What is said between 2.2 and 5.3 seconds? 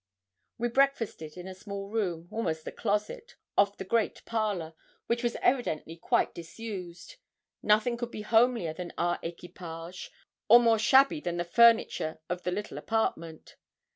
almost a closet, off the great parlour, which